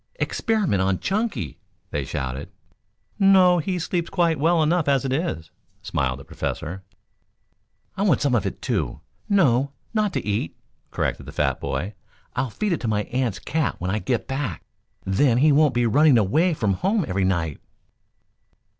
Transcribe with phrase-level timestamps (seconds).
[0.15, 1.59] "Experiment on Chunky,"
[1.91, 2.49] they shouted.
[3.19, 5.51] "No; he sleeps quite well enough as it is,"
[5.83, 6.81] smiled the Professor.
[7.95, 10.57] "I want some of it too no, not to eat,"
[10.89, 11.93] corrected the fat boy.
[12.35, 14.63] "I'll feed it to my aunt's cat when I get back;
[15.05, 17.59] then he won't be running away from home every night."